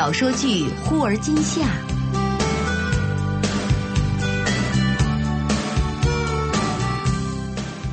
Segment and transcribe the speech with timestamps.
[0.00, 1.60] 小说剧《忽而今夏》，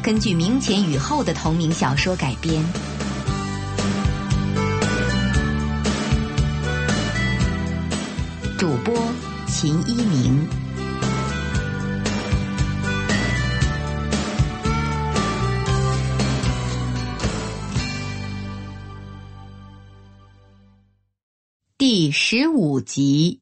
[0.02, 2.64] 根据明前雨后的同名小说改编。
[8.58, 8.96] 主播
[9.46, 10.67] 秦一鸣。
[21.90, 23.40] 第十五集，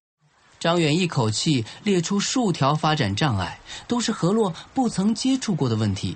[0.59, 6.15] 张远一口气列出数条发展障碍，都是何洛不曾接触过的问题，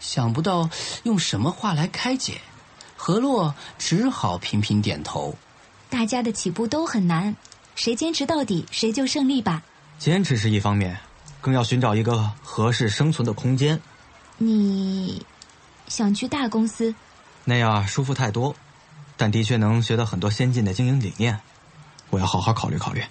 [0.00, 0.70] 想不到
[1.02, 2.40] 用什么话来开解，
[2.96, 5.36] 何洛只好频频点头。
[5.90, 7.36] 大家的起步都很难，
[7.74, 9.62] 谁坚持到底，谁就胜利吧。
[9.98, 10.98] 坚持是一方面，
[11.42, 13.78] 更要寻找一个合适生存的空间。
[14.38, 15.26] 你
[15.88, 16.94] 想去大公司？
[17.44, 18.56] 那样舒服太多，
[19.18, 21.38] 但的确能学到很多先进的经营理念。
[22.10, 23.04] 我要好好考虑考虑。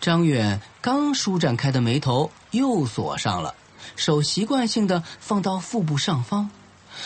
[0.00, 3.54] 张远刚舒展开的眉头又锁上了，
[3.96, 6.50] 手习惯性的放到腹部上方。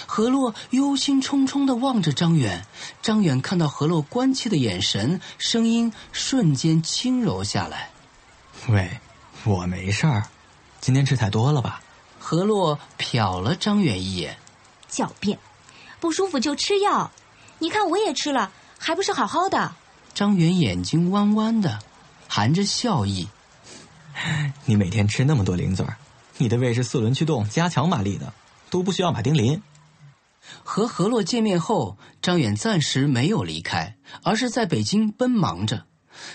[0.06, 2.64] 何洛忧心忡忡的望着张远，
[3.02, 7.91] 张远看到何洛关切的眼神，声音瞬间轻柔下来
[8.69, 8.98] ：“喂，
[9.44, 10.24] 我没事儿，
[10.80, 11.82] 今天吃太多了吧？”
[12.19, 14.38] 何洛瞟了张远一眼，
[14.91, 15.38] 狡辩
[16.00, 17.10] ：“不舒服就吃药，
[17.58, 19.74] 你看我也吃了，还不是好好的。”
[20.14, 21.80] 张远眼睛弯弯的，
[22.28, 23.28] 含着笑意。
[24.64, 25.96] 你每天吃那么多零嘴儿，
[26.38, 28.32] 你的胃是四轮驱动加强马力的，
[28.70, 29.60] 都不需要马丁林。
[30.62, 35.84] 和何洛见面后，张远暂时没有离开，而是在北京奔忙着。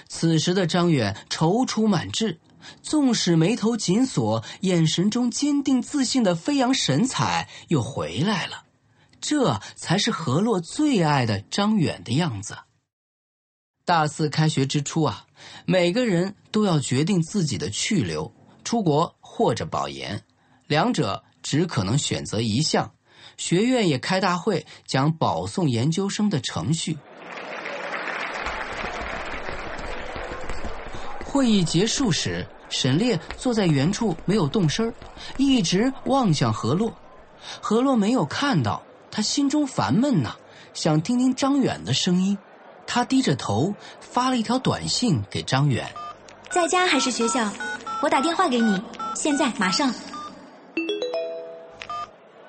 [0.10, 2.40] 此时的张远踌躇满志，
[2.82, 8.64] 纵使眉头紧锁，眼神中坚定自信的飞扬神采又回来了。
[9.22, 12.58] 这才是何洛最爱的张远的样子。
[13.90, 15.26] 大四开学之初啊，
[15.66, 18.32] 每个人都要决定自己的去留，
[18.64, 20.22] 出国或者保研，
[20.68, 22.92] 两者只可能选择一项。
[23.36, 26.96] 学院也开大会讲保送研究生的程序。
[31.26, 34.94] 会议结束时，沈烈坐在原处没有动声
[35.38, 36.94] 一直望向何洛。
[37.60, 40.36] 何洛没有看到，他心中烦闷呐，
[40.76, 42.38] 想听听张远的声音。
[42.92, 45.88] 他低着头发了一条短信给张远
[46.50, 47.48] ：“在家还是学校？
[48.02, 48.82] 我打电话给你，
[49.16, 49.94] 现在马上。”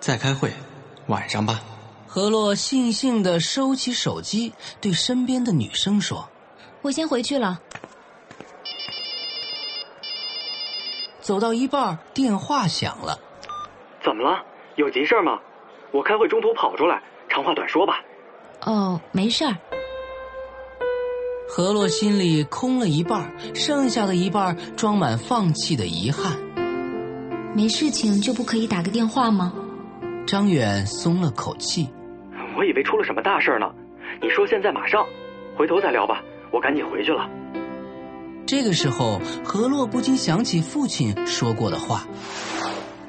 [0.00, 0.50] 在开会，
[1.08, 1.60] 晚上吧。
[2.06, 6.26] 何洛悻悻的收起手机，对身边的女生说
[6.80, 7.60] ：“我先回去了。”
[11.20, 13.20] 走到一半，电话响了。
[14.02, 14.42] 怎么了？
[14.76, 15.38] 有急事吗？
[15.92, 18.00] 我开会中途跑出来，长话短说吧。
[18.62, 19.54] 哦，没事儿。
[21.53, 26.38] 何洛心里空了一半，剩下的一半装满放弃的遗憾。
[27.56, 29.53] 没事情就不可以打个电话吗？
[30.28, 31.88] 张远松了口气。
[32.56, 33.66] 我以为出了什么大事呢。
[34.22, 35.05] 你说现在马上，
[35.56, 36.22] 回头再聊吧。
[36.53, 37.28] 我赶紧回去了。
[38.47, 42.06] 这个时候，何洛不禁想起父亲说过的话：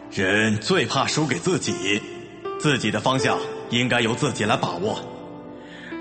[0.09, 2.02] 人最怕输给自己，
[2.58, 3.38] 自己的方向
[3.69, 5.00] 应该由自己来把握。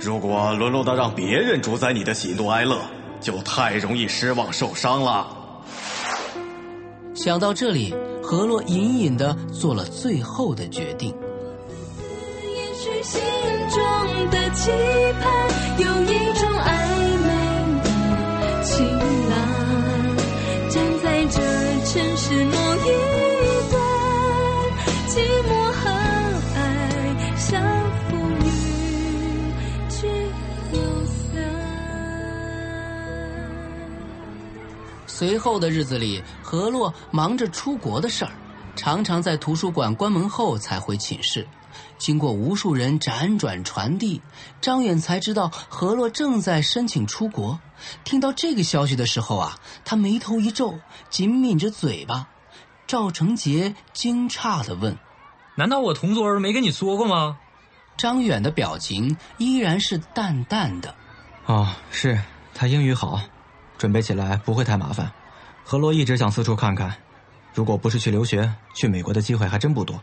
[0.01, 2.81] 如果沦落到让别人主宰你的喜怒哀乐，
[3.21, 5.27] 就太容易失望受伤了。
[7.15, 11.15] 想到这里，何洛隐隐的做了最后的决定。
[12.43, 13.21] 也许心
[13.69, 14.71] 中的期
[15.21, 15.31] 盼
[15.79, 17.00] 有一种暧
[35.21, 38.33] 随后的日子里，何洛忙着出国的事儿，
[38.75, 41.47] 常常在图书馆关门后才回寝室。
[41.99, 44.23] 经过无数人辗转传递，
[44.63, 47.61] 张远才知道何洛正在申请出国。
[48.03, 50.79] 听到这个消息的时候啊，他眉头一皱，
[51.11, 52.27] 紧抿着嘴巴。
[52.87, 54.97] 赵成杰惊诧地问
[55.55, 57.37] ：“难道我同桌没跟你说过吗？”
[57.99, 60.95] 张远的表情依然是淡淡的。
[61.45, 62.19] 哦，是
[62.55, 63.21] 他英语好，
[63.81, 65.11] 准备起来不会太麻烦。
[65.65, 66.95] 何洛一直想四处看看，
[67.55, 69.99] 如果不是去留学，去美国的机会还真不多。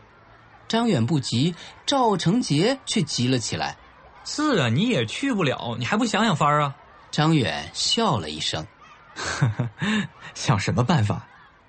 [0.66, 1.54] 张远不急，
[1.86, 3.76] 赵成杰却急了起来。
[4.24, 6.74] 是啊，你也去不了，你还不想想法儿啊？
[7.12, 8.66] 张远笑了一声
[10.34, 11.24] ：“想什么办法？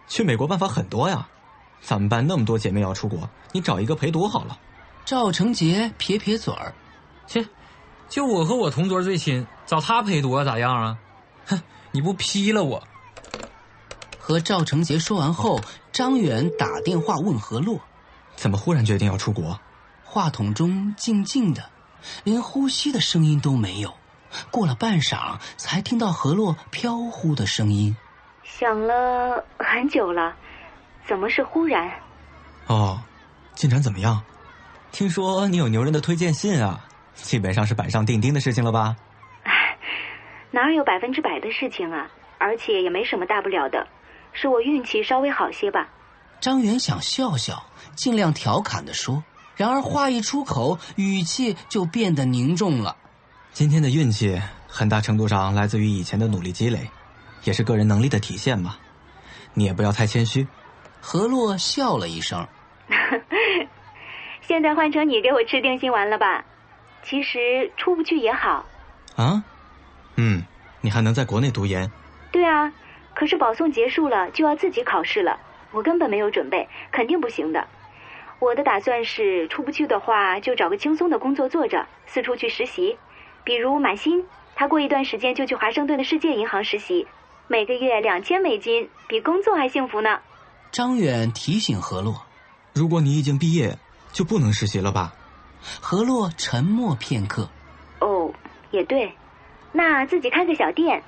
[0.07, 1.27] 去美国办法很多呀。
[1.79, 4.57] 咱们班那么多姐妹要出国，你找一个陪读好了。”
[5.05, 6.73] 赵成杰撇撇嘴儿
[7.27, 7.45] ：“切，
[8.09, 10.97] 就我和我同桌最亲，找他陪读啊，咋样啊？”
[11.45, 12.83] 哼，你不劈了我？
[14.19, 15.59] 和赵成杰说完后，
[15.91, 17.79] 张远打电话问何洛，
[18.35, 19.59] 怎么忽然决定要出国？
[20.03, 21.69] 话筒中静静的，
[22.23, 23.93] 连呼吸的声音都没有。
[24.51, 27.95] 过了半晌，才听到何洛飘忽的声音
[28.45, 30.35] ：“想了很久了，
[31.07, 31.91] 怎么是忽然？”
[32.67, 33.01] 哦，
[33.55, 34.21] 进展怎么样？
[34.91, 38.95] 听说你有牛人的推荐信啊，基本上是板上钉钉的事情了吧？
[40.51, 42.09] 唉，哪有百分之百的事情啊？
[42.37, 43.87] 而且也没什么大不了的，
[44.33, 45.87] 是我运气稍微好些吧。
[46.39, 47.63] 张元想笑笑，
[47.95, 49.23] 尽量调侃的说，
[49.55, 52.95] 然而话一出口，语气就变得凝重了。
[53.51, 56.89] 今天的运气很大程度上来自于以前的努力积累，
[57.43, 58.79] 也是个人能力的体现吧。
[59.53, 60.47] 你也不要太谦虚。
[61.01, 62.47] 何洛笑了一声。
[64.41, 66.45] 现在换成你给我吃定心丸了吧？
[67.03, 68.65] 其实出不去也好。
[69.15, 69.43] 啊？
[70.79, 71.89] 嗯，你还能在国内读研？
[72.31, 72.71] 对啊，
[73.15, 75.39] 可是保送结束了就要自己考试了，
[75.71, 77.67] 我根本没有准备，肯定不行的。
[78.39, 82.97] 我的打算是出不去的话，就找个轻松的工作做着，四处去实习。
[83.43, 87.07] 比如满心，他过一段时间就去华盛顿的世界银行实习，
[87.47, 90.19] 每个月两千美金，比工作还幸福呢。
[90.71, 92.25] 张远提醒何洛
[92.73, 93.77] ：“如果你已经毕业，
[94.13, 95.13] 就不能实习了吧？”
[95.81, 97.49] 何洛沉默片刻
[97.99, 98.31] ：“哦，
[98.71, 99.11] 也对，
[99.71, 101.03] 那自己开个小店。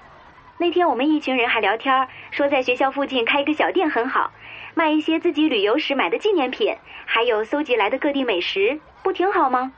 [0.58, 4.32] 那天我们一群人还聊天，说在学校附近开一个小店很好，
[4.76, 9.72] 卖一些自己旅游时买的纪念品，还有搜集来的各地美食，不挺好吗？”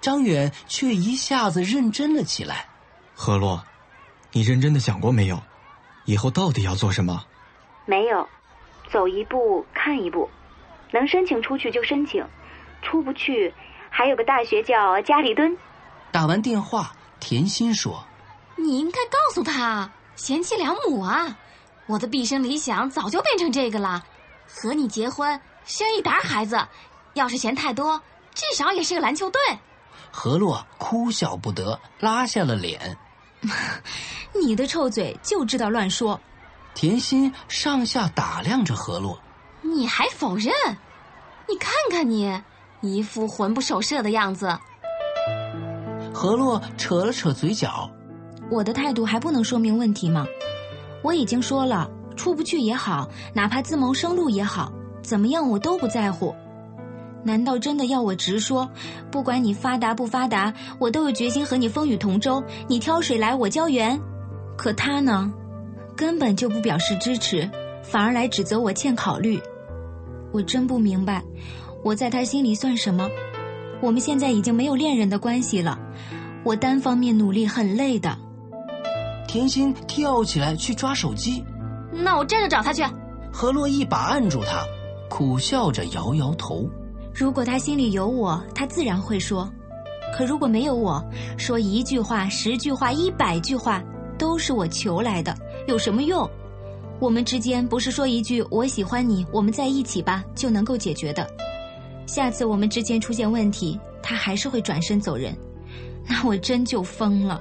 [0.00, 2.66] 张远却一下子认真了起来。
[3.14, 3.62] 何洛，
[4.32, 5.42] 你认真的想过没有？
[6.04, 7.24] 以后到底要做什么？
[7.86, 8.28] 没有，
[8.90, 10.28] 走一步看一步，
[10.92, 12.24] 能申请出去就申请，
[12.82, 13.54] 出不去，
[13.88, 15.56] 还有个大学叫加里敦。
[16.12, 18.04] 打完电话，甜心说
[18.66, 21.38] ：“你应该告诉他，贤妻良母啊！
[21.86, 24.04] 我的毕生理想早就变成这个了，
[24.44, 26.66] 和你结婚，生一打孩子。
[27.14, 28.02] 要是嫌太多，
[28.34, 29.40] 至少也是个篮球队。”
[30.10, 32.98] 何洛哭笑不得，拉下了脸。
[34.34, 36.20] 你的臭嘴就知道乱说。
[36.74, 39.16] 甜心上下打量着何洛，
[39.62, 40.52] 你还否认？
[41.48, 42.42] 你看看你，
[42.80, 44.58] 一副魂不守舍的样子。
[46.12, 47.88] 何洛扯了扯嘴角，
[48.50, 50.26] 我的态度还不能说明问题吗？
[51.02, 54.72] 我已经说了，出不去也好，哪怕自谋生路也好，
[55.02, 56.34] 怎么样我都不在乎。
[57.24, 58.68] 难道真的要我直说？
[59.10, 62.42] 不管你发达不发达，我都有决心和你风雨同舟。
[62.68, 64.00] 你挑水来，我浇园。
[64.56, 65.32] 可他呢，
[65.96, 67.50] 根本就不表示支持，
[67.82, 69.40] 反而来指责我欠考虑。
[70.32, 71.22] 我真不明白，
[71.82, 73.08] 我在他心里算什么？
[73.80, 75.78] 我们现在已经没有恋人的关系了，
[76.44, 78.16] 我单方面努力很累的。
[79.36, 81.44] 甜心跳起来去抓手机，
[81.92, 82.82] 那我这就找他去。
[83.30, 84.64] 何洛一把按住他，
[85.10, 86.66] 苦笑着摇摇头。
[87.12, 89.46] 如果他心里有我，他自然会说；
[90.16, 91.04] 可如果没有我，
[91.36, 93.84] 说一句话、十句话、一百句话，
[94.16, 95.36] 都是我求来的，
[95.68, 96.26] 有什么用？
[96.98, 101.28] 我们之间不是说一句“我喜欢你，我们在一起吧”就能够解决的。
[102.06, 105.36] 下次我们之间出现问题，他还是会转身走人，
[106.08, 107.38] 那我真就疯了。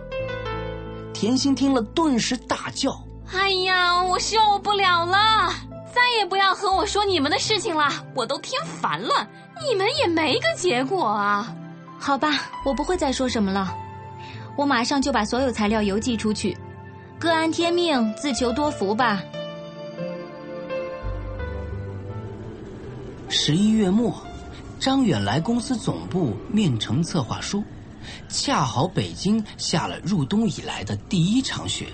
[1.15, 2.91] 甜心听了，顿时大叫
[3.34, 5.50] ：“哎呀，我受不了了！
[5.93, 9.25] 再也不要和我说你们的事情了，我都听烦了。”
[9.65, 11.55] 你们也没个结果啊！
[11.98, 12.27] 好吧，
[12.65, 13.74] 我不会再说什么了。
[14.57, 16.55] 我马上就把所有材料邮寄出去。
[17.17, 19.24] 各安天命，自求多福吧。
[23.29, 24.13] 十一月末，
[24.81, 27.63] 张远来公司总部面呈策划书，
[28.27, 31.88] 恰好北京下了入冬以来的第一场雪，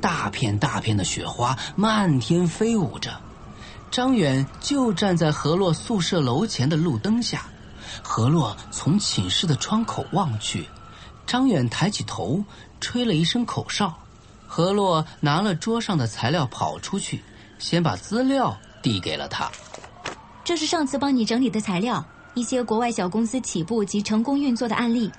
[0.00, 3.20] 大片大片的雪花漫天飞舞着。
[3.90, 7.46] 张远就站在何洛宿舍楼前的路灯下，
[8.02, 10.68] 何洛从寝室的窗口望去，
[11.26, 12.44] 张远抬起头，
[12.80, 13.92] 吹了一声口哨。
[14.46, 17.22] 何洛拿了桌上的材料跑出去，
[17.58, 19.50] 先把资料递给了他。
[20.44, 25.10] 这是上次帮你整理的材料，一些国外小公司起步及成功运作的案例。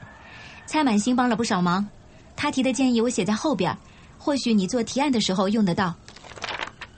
[0.66, 1.86] 蔡满星帮了不少忙，
[2.36, 3.78] 他提的建议我写在后边，
[4.18, 5.94] 或许你做提案的时候用得到。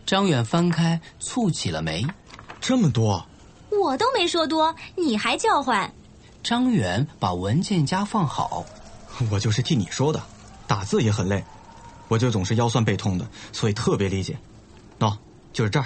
[0.06, 2.06] 张远翻开，蹙起了眉。
[2.60, 3.26] 这么多，
[3.72, 5.92] 我都没说多，你还叫唤。
[6.44, 8.66] 张远把文件夹放好。
[9.32, 10.22] 我就是替你说的，
[10.68, 11.44] 打字也很累，
[12.08, 14.38] 我就总是腰酸背痛的，所以特别理解。
[15.00, 15.18] 喏，
[15.52, 15.86] 就是这儿。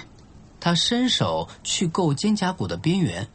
[0.60, 3.28] 他伸手去够肩胛骨的边缘，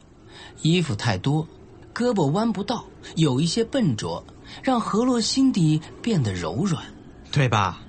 [0.63, 1.47] 衣服太多，
[1.95, 2.85] 胳膊弯不到，
[3.17, 4.25] 有一些笨拙，
[4.63, 6.83] 让何洛心底变得柔软，
[7.31, 7.81] 对吧？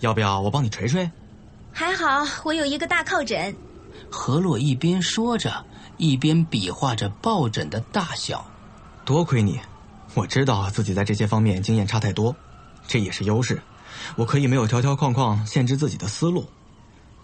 [0.00, 1.10] 要不要我帮你捶捶？
[1.72, 3.54] 还好我有一个大靠枕。
[4.10, 5.64] 何洛一边说着，
[5.96, 8.46] 一边比划着抱枕的大小。
[9.04, 9.60] 多亏你，
[10.14, 12.34] 我知道自己在这些方面经验差太多，
[12.86, 13.60] 这也是优势。
[14.16, 16.46] 我可以没有条条框框限制自己的思路，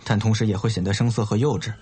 [0.02, 1.72] 但同时也会显得生涩和幼稚。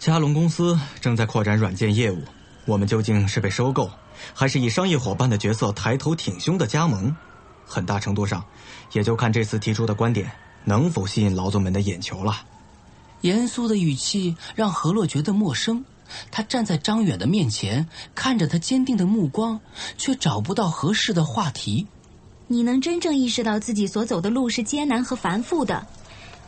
[0.00, 2.22] 嘉龙公司正在扩展软件业务，
[2.64, 3.90] 我们究竟是被收购，
[4.32, 7.14] 还是以商业伙伴的角色抬头挺胸的加盟？
[7.66, 8.42] 很大程度上，
[8.92, 10.32] 也就看这次提出的观点
[10.64, 12.40] 能否吸引劳总们的眼球了。
[13.20, 15.84] 严肃的语气让何洛觉得陌生。
[16.30, 19.60] 他站在张远的面前，看着他坚定的目光，
[19.98, 21.86] 却找不到合适的话题。
[22.46, 25.86] 你能真正意识到自己所走的路是艰难和繁复的，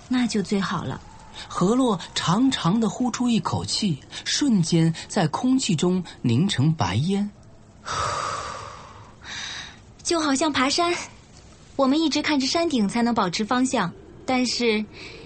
[0.09, 0.99] 那就最好了。
[1.48, 7.28] 何洛长长的呼出一口气，瞬间在空气中凝成白烟。
[10.02, 10.92] 就好像爬山，
[11.76, 13.90] 我们一直看着山顶才能保持方向，
[14.26, 14.84] 但是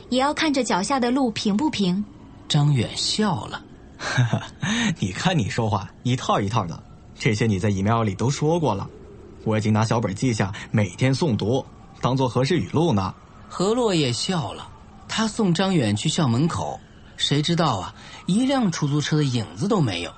[0.08, 2.04] 也要看着脚下的路平不平。
[2.48, 3.62] 张远笑了。
[3.98, 4.42] 哈 哈，
[4.98, 6.80] 你看你说话一套一套的，
[7.18, 8.86] 这些你在 email 里都说过了，
[9.44, 11.64] 我已经拿小本记下，每天诵读，
[12.00, 13.14] 当做合适语录呢。
[13.48, 14.68] 何洛也笑了，
[15.16, 16.78] 他送张远去校门口，
[17.16, 17.94] 谁知道啊，
[18.26, 20.12] 一辆出租车的影子都没有。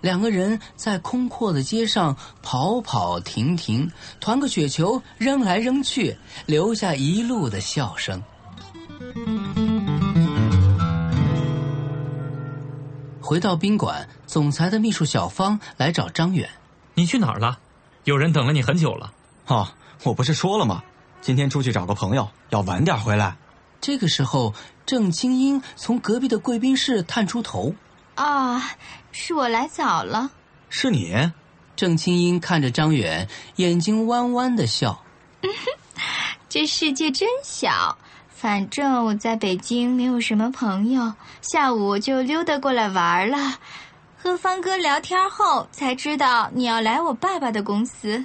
[0.00, 3.88] 两个人在空阔的街上跑跑停停，
[4.18, 8.20] 团个雪球扔来扔去，留下一路的笑声。
[13.20, 16.50] 回到宾馆，总裁的秘书小芳来找张远。
[16.94, 17.60] 你去哪儿了？
[18.02, 19.12] 有人等了你很久了。
[19.46, 19.68] 哦，
[20.02, 20.82] 我不是说了吗？
[21.20, 23.36] 今天出去找个朋友，要晚点回来。
[23.84, 24.54] 这个时候，
[24.86, 27.74] 郑清英从隔壁的贵宾室探出头。
[28.14, 28.70] 啊，
[29.12, 30.30] 是我来早了。
[30.70, 31.14] 是你？
[31.76, 34.98] 郑清英看着张远，眼睛弯弯的笑。
[36.48, 37.98] 这世界真小。
[38.30, 41.12] 反正我在北京没有什么朋友，
[41.42, 43.58] 下午就溜达过来玩了。
[44.16, 48.24] 和方哥聊天后才知道你要来我爸爸的公司。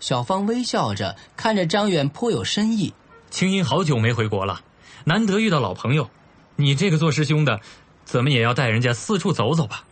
[0.00, 2.92] 小芳微笑着看着张远，颇有深意。
[3.30, 4.60] 青音好久没回国了，
[5.08, 6.10] 难得遇到老朋友。
[6.56, 7.62] 你这个做师兄的，
[8.04, 9.84] 怎么也要带人家四处走走吧？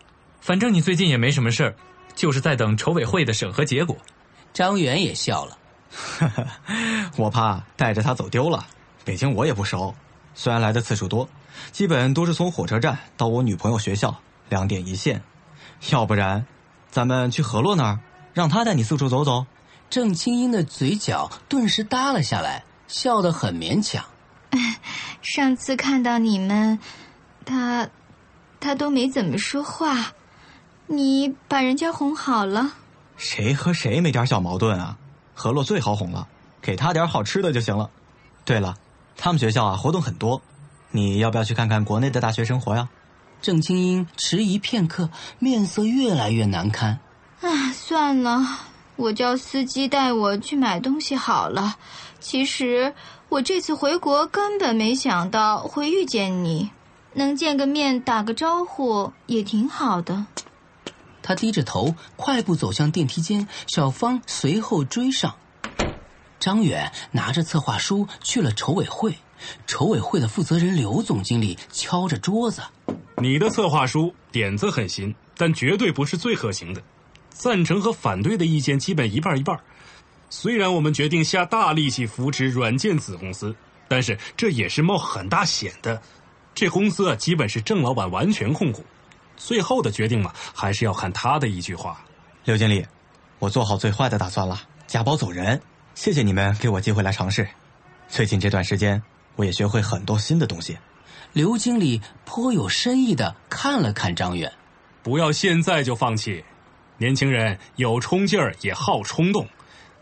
[0.43, 1.75] 反正你最近也没什么事儿，
[2.15, 3.97] 就是在等筹委会的审核结果。
[4.53, 5.59] 张远也笑了，
[7.17, 8.67] 我怕带着他走丢了。
[9.07, 9.95] 北京我也不熟，
[10.35, 11.27] 虽然来的次数多，
[11.73, 14.15] 基本都是从火车站到我女朋友学校
[14.51, 15.23] 两点一线。
[15.89, 16.45] 要不然，
[16.91, 18.01] 咱们去何洛那儿，
[18.35, 19.47] 让他带你四处走走。
[19.89, 24.05] 郑清英的嘴角顿时耷了下来，笑得很勉强。
[25.23, 26.79] 上次看到你们，
[27.45, 27.89] 他，
[28.61, 30.13] 他都没怎么说话，
[30.87, 32.73] 你把人家哄好了。
[33.17, 34.97] 谁和谁没点小矛盾啊？
[35.35, 36.27] 何洛最好哄了，
[36.61, 37.91] 给他点好吃的就行了。
[38.45, 38.77] 对了。
[39.19, 40.43] 他们学校啊，活动很多，
[40.91, 42.87] 你要不要去看看国内的大学生活呀？
[43.41, 45.09] 郑清英迟疑片刻，
[45.39, 46.99] 面色越来越难堪。
[47.41, 48.47] 啊，算了，
[48.97, 51.77] 我叫司机带我去买东西好了。
[52.21, 52.95] 其实
[53.29, 56.71] 我这次回国根本没想到会遇见你，
[57.15, 60.27] 能见个面打个招呼也挺好的。
[61.23, 65.35] 他低着头，快步走向电梯间，小芳随后追上。
[66.39, 69.17] 张远拿着策划书去了筹委会，
[69.67, 72.63] 筹委会的负责人刘总经理敲着桌子
[73.21, 76.81] ：“你的策划书点子很新，但绝对不是最可行的，
[77.31, 79.59] 赞成和反对的意见基本一半一半。
[80.29, 83.55] 虽然我们决定下大力气扶持软件子公司，
[83.89, 86.01] 但是这也是冒很大险的。
[86.55, 88.85] 这公司啊，基本是郑老板完全控股，
[89.37, 92.03] 最后的决定嘛，还是要看他的一句话。”
[92.45, 92.87] 刘经理，
[93.39, 95.61] 我做好最坏的打算了，假包走人。
[95.95, 97.49] 谢谢你们给我机会来尝试。
[98.09, 99.03] 最近这段时间，
[99.35, 100.77] 我也学会很多新的东西。
[101.33, 104.53] 刘经理颇有深意的看了看张远，
[105.03, 106.45] 不要现在就放弃。
[106.99, 109.47] 年轻人有冲劲儿，也好冲动。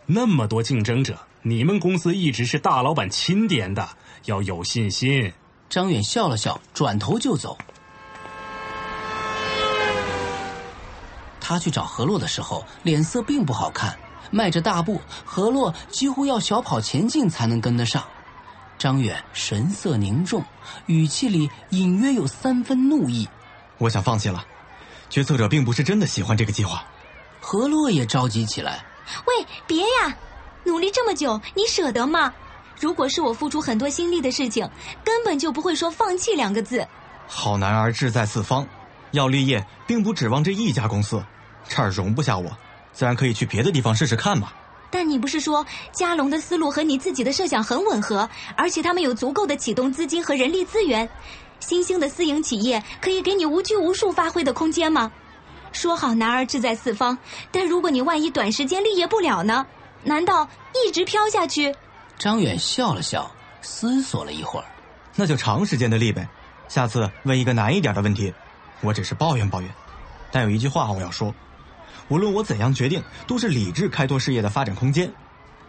[0.06, 3.88] 那么多竞争者，你们公司一直是大老板钦点的，
[4.26, 5.32] 要有信心。
[5.70, 7.56] 张远笑了笑，转头就走。
[11.40, 13.96] 他去找何洛的时候，脸色并不好看。
[14.30, 18.02] 迈着大步，何洛几乎要小跑前进才能跟得上。
[18.76, 20.44] 张远神色凝重，
[20.86, 23.28] 语气里隐约有三分怒意。
[23.78, 24.44] 我想放弃了，
[25.08, 26.84] 决策者并不是真的喜欢这个计划。
[27.40, 28.84] 何洛也着急起来
[29.26, 30.16] ：“喂，别呀！
[30.64, 32.32] 努力这么久，你舍得吗？
[32.80, 34.68] 如果是我付出很多心力的事情，
[35.04, 36.86] 根本就不会说放弃两个字。
[37.26, 38.66] 好男儿志在四方，
[39.12, 41.22] 要立业并不指望这一家公司，
[41.68, 42.50] 这儿容不下我。”
[42.92, 44.52] 自然可以去别的地方试试看嘛。
[44.88, 51.08] 但你不是说嘉龙的思路和你自己的设想很吻合，而且他们有足够的启动资金和人力资源，
[51.58, 55.10] 新兴的私营企业可以给你无拘无束发挥的空间吗？
[55.74, 57.18] 说好男儿志在四方，
[57.50, 59.66] 但如果你万一短时间立业不了呢？
[60.04, 61.74] 难道一直飘下去？
[62.16, 64.66] 张远笑了笑，思索了一会儿，
[65.16, 66.26] 那就长时间的立呗。
[66.68, 68.32] 下次问一个难一点的问题，
[68.80, 69.70] 我只是抱怨抱怨，
[70.30, 71.34] 但有一句话我要说。
[72.08, 75.12] 无论我怎样决定，都是理智开拓事业的发展空间，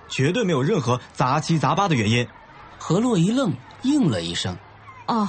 [0.08, 2.28] 绝对没有任何杂七杂八的原因。
[2.78, 4.56] 何洛一愣，应了一声
[5.08, 5.28] ：“哦。”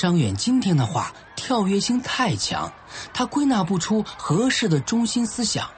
[0.00, 2.72] 张远今天的话跳跃性太强，
[3.12, 5.68] 他归纳不出合适的中心思想，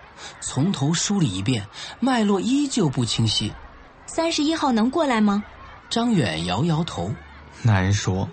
[0.41, 1.67] 从头梳理一遍，
[1.99, 3.53] 脉络依旧不清晰。
[4.07, 5.43] 三十一号能过来吗？
[5.91, 7.13] 张远摇摇头
[7.63, 8.29] ：“难说，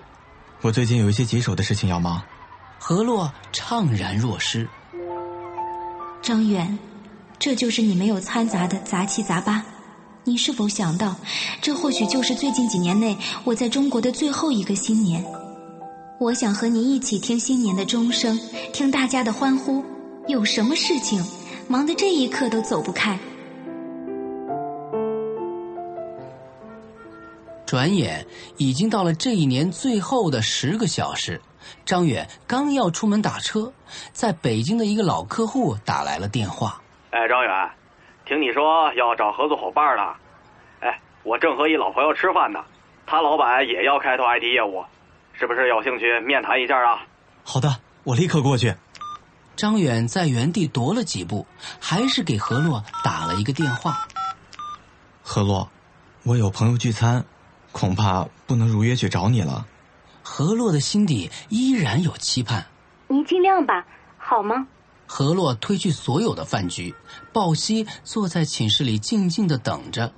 [0.62, 2.22] 我最近有一些棘手的事情要忙。”
[2.78, 4.70] 何洛怅然若失。
[6.22, 6.78] 张远，
[7.40, 9.66] 这就是你没有掺杂的杂七杂八。
[10.24, 11.16] 你是否想到，
[11.60, 15.26] 这或许就是最近几年内我在中国的最后一个新年？
[16.20, 18.38] 我想和你一起听新年的钟声，
[18.74, 19.82] 听大家的欢呼。
[20.28, 21.24] 有什么事情，
[21.70, 23.18] 忙得这一刻都走不开？
[27.66, 28.26] 转眼
[28.58, 31.40] 已经到了这一年最后的十个小时。
[31.86, 33.72] 张远刚要出门打车，
[34.12, 36.82] 在北京的一个老客户打来了电话。
[37.12, 37.70] 哎，张远，
[38.26, 40.18] 听你说要找合作伙伴了。
[40.82, 42.60] 哎，我正和一老朋友吃饭呢，
[43.06, 44.84] 他老板也要开拓 IT 业务，
[45.40, 47.08] 是不是有兴趣面谈一下啊？
[47.46, 48.76] 好的，我立刻过去。
[49.56, 51.48] 张远在原地踱了几步，
[51.80, 54.06] 还是给何洛打了一个电话。
[55.24, 55.72] 何洛，
[56.24, 57.24] 我有朋友聚餐，
[57.72, 59.66] 恐怕不能如约去找你了。
[60.22, 62.66] 何洛的心底依然有期盼，
[63.08, 63.86] 您尽量吧，
[64.18, 64.68] 好吗？
[65.08, 66.94] 何洛推去所有的饭局，
[67.32, 70.12] 鲍西坐在寝室里静静的等着，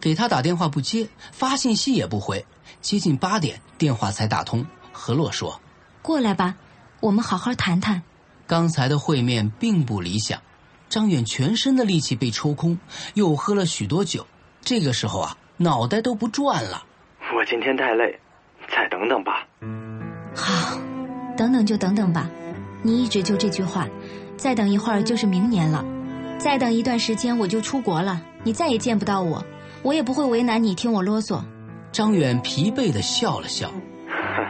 [0.00, 2.46] 给他打电话不接，发信息也不回。
[2.80, 4.66] 接近八点，电话才打通。
[4.92, 5.60] 何洛说
[6.02, 6.56] ：“过来吧，
[7.00, 8.02] 我们好好谈谈。”
[8.46, 10.40] 刚才的会面并不理想，
[10.88, 12.78] 张远全身的力气被抽空，
[13.14, 14.26] 又喝了许多酒，
[14.62, 16.84] 这个时候啊，脑袋都不转了。
[17.34, 18.18] 我今天太累。
[18.70, 19.46] 再等等吧。
[20.34, 20.78] 好，
[21.38, 22.28] 等等就等等吧。
[22.82, 23.88] 你一直就这句话，
[24.36, 25.82] 再等一会儿就是明年了。
[26.38, 29.42] 再等一段时间我就出国了，你再也见不到我，
[29.82, 31.42] 我也不会为难你听我啰嗦。
[31.92, 33.70] 张远疲惫的笑了笑，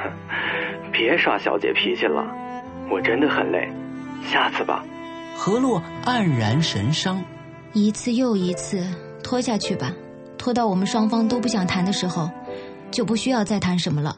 [0.92, 2.24] 别耍小姐脾气了，
[2.90, 3.68] 我真的很累，
[4.24, 4.84] 下次吧。
[5.36, 7.22] 何洛黯然神伤，
[7.72, 8.84] 一次又一次
[9.22, 9.92] 拖下去吧，
[10.36, 12.30] 拖到我们双方都不想谈的时候。
[12.90, 14.16] 就不需要再谈什么了。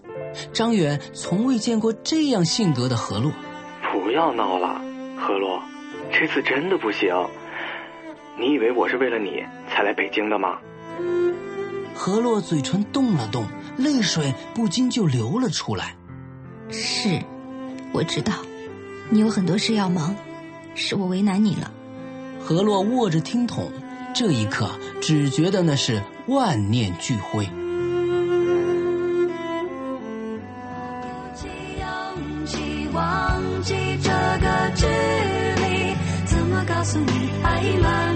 [0.52, 3.32] 张远从未见过这样性格的何洛。
[3.90, 4.80] 不要闹了，
[5.18, 5.60] 何洛，
[6.12, 7.12] 这次真的不行。
[8.38, 10.58] 你以为我是为了你才来北京的吗？
[12.02, 13.44] 何洛嘴唇动了动，
[13.76, 15.94] 泪水不禁就流了出来。
[16.70, 17.20] 是，
[17.92, 18.32] 我知道，
[19.10, 20.16] 你有很多事要忙，
[20.74, 21.70] 是我为难你了。
[22.42, 23.70] 何洛握着听筒，
[24.14, 24.70] 这一刻
[25.02, 27.46] 只觉得那是万念俱灰。
[37.52, 38.09] 何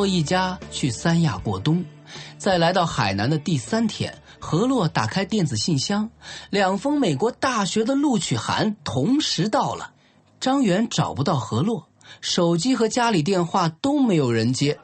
[0.00, 1.84] 洛一家去三亚过冬，
[2.38, 6.08] 在来到海南的第三天，何洛打开电子信箱，
[6.48, 9.90] 两封美国大学的录取函同时到了。
[10.40, 11.86] 张元找不到何洛，
[12.22, 14.78] 手机和家里电话都没有人接。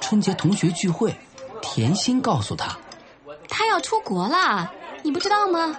[0.00, 1.14] 春节同学聚会，
[1.60, 2.78] 甜心告诉他，
[3.46, 5.76] 他要出国了，你不知道吗？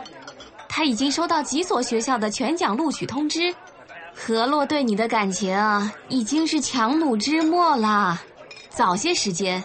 [0.69, 3.51] 他已经收到几所学校的全奖录取通知。
[4.23, 5.57] 何洛对你的感情
[6.07, 8.21] 已经是强弩之末了，
[8.69, 9.63] 早些时间，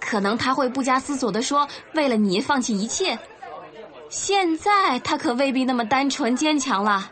[0.00, 3.16] 可能他会不加思索地说为了你放弃一切。
[4.08, 7.08] 现在他可未必那么单纯坚强了，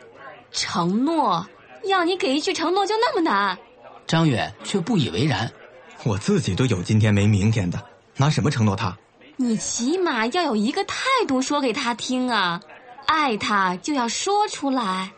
[0.51, 1.47] 承诺
[1.85, 3.57] 要你给一句承诺就那么难。
[4.09, 5.49] 张远却不以为然，
[6.03, 7.81] 我自己都有今天没明天的，
[8.17, 8.99] 拿什么承诺他？
[9.37, 12.61] 你起码要有一个态度说给他听啊，
[13.07, 15.13] 爱他就要说出来。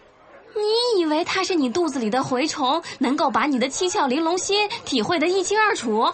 [0.54, 6.12] 你以为他是你肚子里的蛔虫，能够把你的七窍玲珑心体会得一清二楚？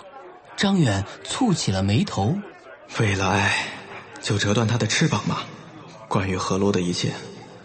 [0.56, 2.36] 张远蹙起了眉头。
[2.98, 3.66] 为了爱，
[4.20, 5.38] 就折断他的翅膀吗？
[6.08, 7.12] 关于何洛的一切，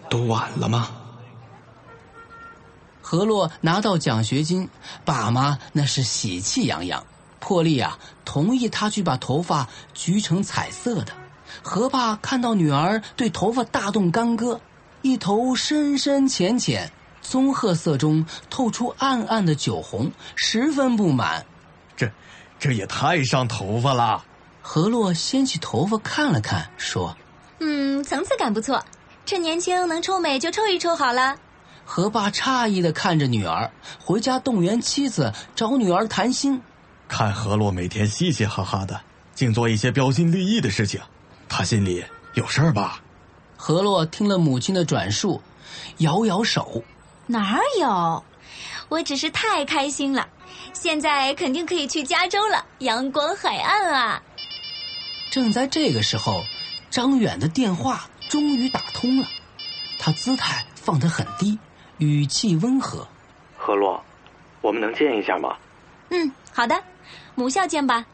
[0.09, 0.89] 都晚了吗？
[3.01, 4.69] 何洛拿到奖学金，
[5.05, 7.05] 爸妈那是喜气洋洋，
[7.39, 11.13] 破例啊同意他去把头发焗成彩色的。
[11.61, 14.59] 何爸看到女儿对头发大动干戈，
[15.03, 16.89] 一头深深浅浅
[17.21, 21.45] 棕褐色中透出暗暗的酒红，十分不满。
[21.97, 22.09] 这，
[22.57, 24.23] 这也太伤头发了。
[24.61, 27.15] 何洛掀起头发看了看，说
[27.59, 28.81] ：“嗯，层次感不错，
[29.25, 31.35] 趁年轻能臭美就臭一臭好了。”
[31.83, 33.69] 何爸诧异的看着女儿，
[34.01, 36.61] 回家动员妻子找女儿谈心。
[37.09, 39.01] 看何洛每天嘻嘻哈哈的，
[39.35, 41.01] 净做一些标新立异的事情，
[41.49, 43.02] 他心里有事儿吧？
[43.65, 45.41] 何洛听了母亲的转述，
[45.99, 46.83] 摇摇手
[47.27, 48.21] ：“哪有？
[48.89, 50.27] 我只是太开心了，
[50.73, 54.21] 现在肯定可以去加州了，阳光海岸啊！”
[55.31, 56.43] 正在这个时候，
[56.89, 59.25] 张远的电话终于打通了，
[59.97, 61.57] 他姿态放得很低。
[61.99, 63.07] 语气温和，
[63.57, 64.03] 何洛，
[64.59, 65.55] 我们能见一下吗？
[66.09, 66.83] 嗯，好的，
[67.33, 68.05] 母校见吧。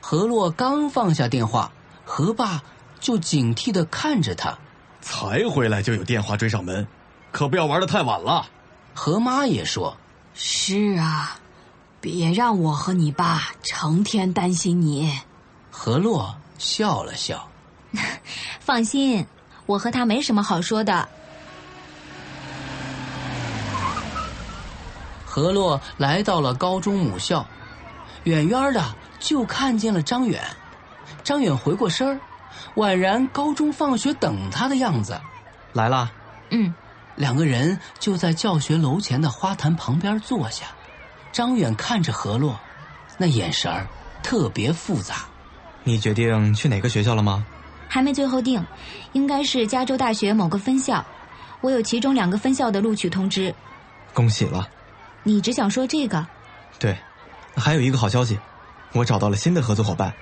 [0.00, 1.72] 何洛刚放下电话，
[2.04, 2.62] 何爸
[3.00, 4.56] 就警惕的看着他。
[5.00, 6.86] 才回来就有电话追上门，
[7.32, 8.46] 可不要玩的太晚了。
[8.94, 9.96] 何妈也说
[10.34, 11.38] ：“是啊，
[12.00, 15.18] 别让我和你爸成天担心你。”
[15.72, 17.48] 何洛笑了笑
[18.60, 19.26] ：“放心，
[19.64, 21.08] 我和他没什么好说的。”
[25.24, 27.46] 何洛来到了高中母校，
[28.24, 30.42] 远远的就看见了张远。
[31.22, 32.20] 张远回过身儿，
[32.76, 35.20] 宛然高中放学等他的样子。
[35.72, 36.10] 来了。
[36.50, 36.74] 嗯，
[37.16, 40.66] 两个人就在教学楼前的花坛旁边坐下。
[41.32, 42.58] 张远看着何洛，
[43.16, 43.86] 那眼神儿
[44.22, 45.16] 特别复杂。
[45.84, 47.46] 你决定去哪个学校了吗？
[47.88, 48.64] 还没最后定，
[49.12, 51.04] 应该是加州大学某个分校。
[51.60, 53.54] 我有其中两个分校的录取通知。
[54.12, 54.68] 恭喜了。
[55.22, 56.26] 你只想说这个？
[56.78, 56.98] 对，
[57.56, 58.38] 还有一个好消息，
[58.92, 60.12] 我找到了新的合作伙伴，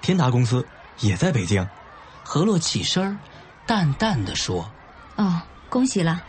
[0.00, 0.64] 天达公司
[1.00, 1.66] 也在北京。
[2.22, 3.18] 何洛起身，
[3.66, 4.70] 淡淡的说
[5.16, 6.22] ：“哦，恭喜了，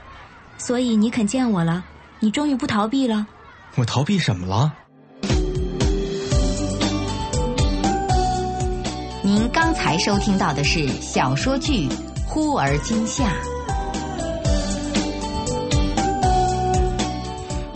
[0.58, 1.84] 所以你肯见我了，
[2.20, 3.26] 你终于不逃避了。
[3.76, 4.74] 我逃避什么了？”
[9.26, 11.88] 您刚才收听到的是小说剧
[12.28, 13.24] 《忽而今夏》。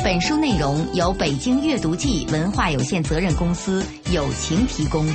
[0.04, 5.06] 本书内容由北京阅读记文化有限责任公司友情提供。